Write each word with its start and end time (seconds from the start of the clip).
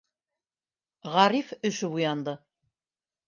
Ғариф 1.17 1.53
өшөп 1.71 1.99
уянды. 1.99 2.35